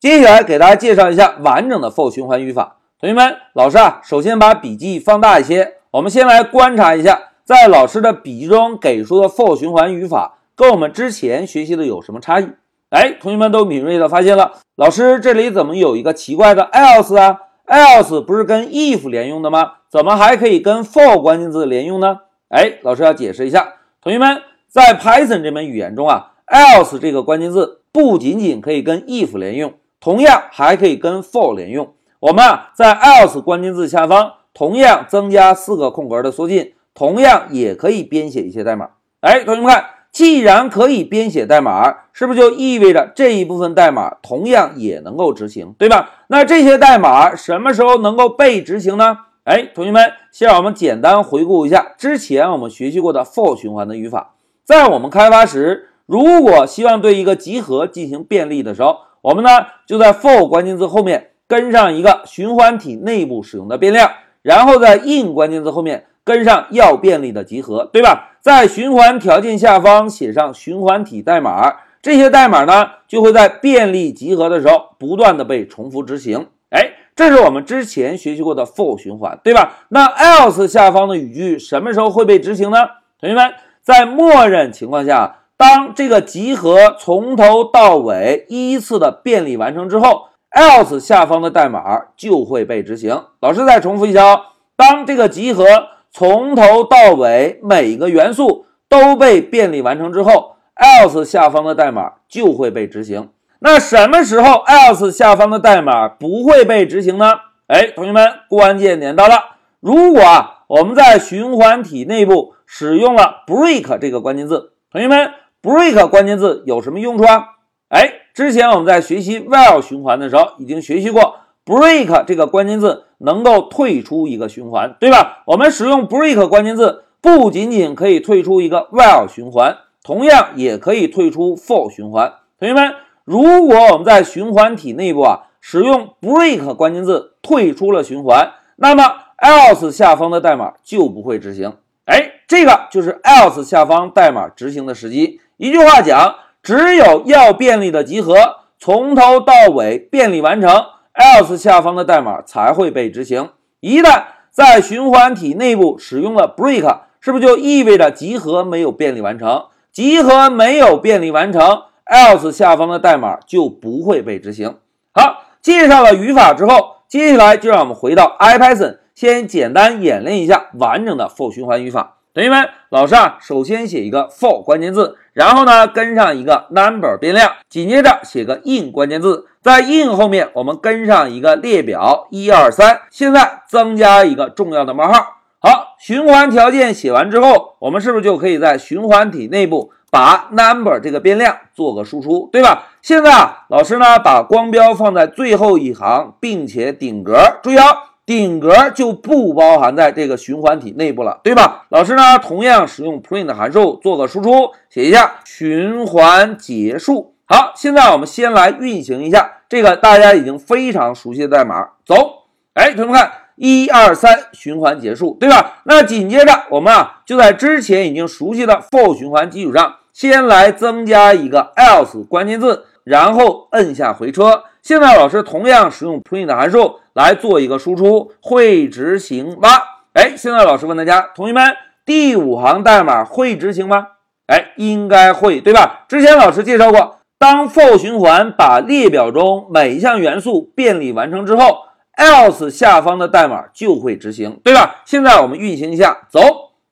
[0.00, 2.76] 接下来给大家介绍一下完整的 for 循环语法。
[3.00, 12.48] 同学们，老师啊，首先把笔记放大一些，我们先来观察一下，在老师的笔记中给出的 for 循环语法跟我们之前学习的有什么差异？
[12.90, 19.72] 哎，同学们都敏锐的发现了，老师这里怎么有一个奇怪的 else 啊？else 不是跟 if 连用的吗？
[19.90, 22.20] 怎么还可以跟 for 关键字连用呢？
[22.50, 29.74] 哎，老师要解释一下，同学们，在 Python 这门语言中啊，else 这个关键字不仅仅可以跟 if 连用。
[30.00, 31.94] 同样还可以跟 for 连用。
[32.20, 38.90] 我们啊，在 else 关键字下方同样增加四个空格的缩进，同样也可以编写一些代码。
[39.20, 46.10] 哎，同学们看，既然可以编写代码，是不是就意味着这一部分代码同样也能够执行，对吧？
[46.28, 49.18] 那这些代码什么时候能够被执行呢？
[49.44, 54.34] 哎，同学们，先让我们简单回顾一下之前我们学习过的 for 循环的语法。
[54.64, 68.30] 在我们开发时，如果希望对一个集合进行便利的时候，我们呢就在 for 关键字后面跟上一个循环体内部使用的变量，然后在 in 关键字后面跟上要便利的集合，对吧？
[68.40, 76.46] 在循环条件下方写上循环体代码，这些代码呢就会在便利集合的时候不断的被重复执行。
[76.70, 79.76] 哎，这是我们之前学习过的 for 循环，对吧？
[79.90, 82.78] 那 else 下方的语句什么时候会被执行呢？
[83.20, 83.52] 同学们，
[83.82, 85.34] 在默认情况下。
[85.58, 91.82] 当这个集合从头到尾依次的便利完成之后，else 下方的代码
[92.16, 93.24] 就会被执行。
[93.40, 94.40] 老师再重复一下哦，
[94.76, 95.64] 当这个集合
[96.12, 103.30] 从头到尾每个元素都被便利完成之后，else 下方的代码就会被执行。
[103.58, 107.32] 那什么时候 else 下方的代码不会被执行呢？
[107.66, 109.56] 哎，同学们，关键点到了。
[109.80, 115.32] 如果啊我们在循环体内部使用了 break 这个关键字，同学们。
[115.62, 117.56] Break 关键字有什么用处啊？
[117.88, 125.42] 哎，之前我们在学习 while 循环的时候已经学习过，break 这个关键字能够退出一个循环，对吧？
[125.46, 132.34] 我们使用 break 关键字不仅仅可以退出一个 while 循环，同样也可以退出 for 循环。
[132.58, 139.02] 同学们，如果我们在循环体内部啊使用 break 关键字退出了循环，那么
[139.38, 141.72] else 下方的代码就不会执行。
[142.04, 145.40] 哎，这个就是 else 下方代码执行的时机。
[145.58, 148.34] 一句话讲，只有要便利的集合
[148.78, 150.70] 从头到尾便利完成
[151.14, 153.50] ，else 下方的代码才会被执行。
[153.80, 159.64] 一旦在循环体内部使用了 break，是不是就意味着集合没有便利完成？
[159.90, 164.76] 集合没有便利完成，else 下方的代码就不会被执行。
[165.12, 172.17] 好，介绍了语法之后，接下来就让我们回到 IPython，先简单演练一下完整的 for 循环语法。
[172.34, 185.38] 同学们，老师啊，首先写一个 for 关键字，然后呢跟上一个 number 变量，紧接着写个 in 关键字，在 in 后面我们跟上一个列表一二三，现在增加一个重要的冒号。
[185.60, 192.88] 好，循环条件写完之后，我们是不是就可以在循环体内部把 number 这个变量做个输出，对吧？
[193.02, 198.04] 现在啊，老师呢把光标放在最后一行，并且顶格，注意啊。
[198.28, 201.86] 顶格就不包含在这个循环体内部了，对吧？
[201.88, 207.32] 老师呢，同样使用 print 函数做个输出，写一下循环结束。
[207.46, 212.42] 好，现在我们先来运行一下这个大家已经非常熟悉的代码，走。
[212.74, 215.80] 哎，同学们看，一二三，循环结束，对吧？
[215.84, 224.64] 那紧接着我们啊，就在之前已经熟悉的 for 循环基础上，先来增加一个 else 关键字，然后摁下回车。
[224.88, 229.68] 现在老师同样使用 print 函数来做一个输出，会执行吗？
[230.14, 231.76] 哎，现在老师问大家，同学们，
[232.06, 234.06] 第五行代码会执行吗？
[234.46, 236.06] 哎，应该会，对吧？
[236.08, 241.80] 之前老师介绍过，当 for 循环把列表中每一项元素便利完成之后
[242.16, 245.02] ，else 下方的代码就会执行，对吧？
[245.04, 246.40] 现在我们运行一下，走。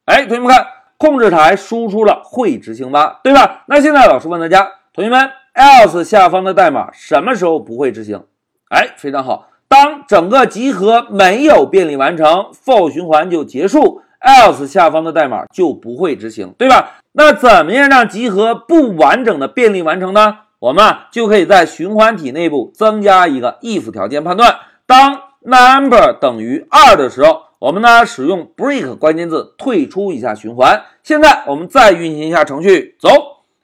[0.05, 0.67] 哎，同学们看，
[0.99, 3.17] 控制台输出了会执行吗？
[3.25, 3.65] 对吧？
[3.69, 5.31] 那现在老师问大家，同学们。
[5.57, 8.23] Else 下方的代码什么时候不会执行？
[8.69, 9.49] 哎，非常好。
[9.69, 17.01] 当整个集合没有便利完成，for 循环就结束，else 下方的代码就不会执行，对吧？
[17.13, 20.39] 那怎么样让集合不完整的便利完成呢？
[20.59, 24.57] 我们啊就可以在循环体内部增加一个 if 条件判断。
[24.87, 30.83] 当 number 等于二的时候，我们呢使用 break 关键字退出一下循环。
[31.03, 33.09] 现在我们再运行一下程序，走。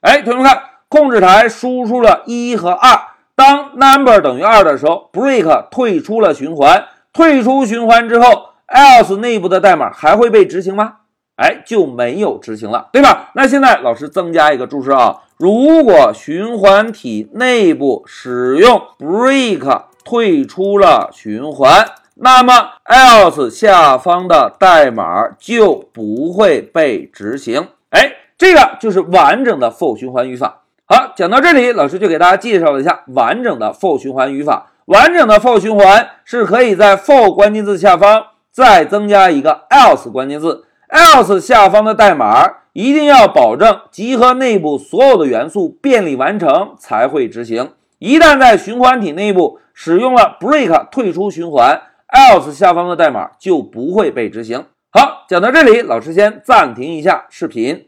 [0.01, 0.72] 哎，同学们看。
[0.93, 2.99] 控制台输出了一和二，
[3.33, 6.85] 当 number 等于二的时候，break 退出了循环。
[7.11, 10.97] 退出循环之后，else 内部的代码还会被执行吗？
[11.37, 13.31] 哎，就没有执行了，对吧？
[13.33, 21.87] 那现在老师增加一个注释啊，如果循环体内部使用 break 退出了循环，
[22.17, 22.53] 那么
[22.85, 27.69] else 下方的代码就不会被执行。
[27.89, 30.59] 哎，这个就是完整的 for 循环语法。
[30.85, 34.71] 好，讲到这里，老师就给大家介绍了一下完整的 for 循环语法。
[34.85, 42.43] 完整的 for 循环是可以在 for 关键字下方再增加一个 else 关键字，else 下方的代码
[42.73, 47.71] 一定要保证集合内部所有的元素便利完成才会执行。
[47.99, 51.81] 一旦在循环体内部使用了 break 退出循环
[52.11, 54.65] ，else 下方的代码就不会被执行。
[54.91, 57.87] 好，讲到这里，老师先暂停一下视频。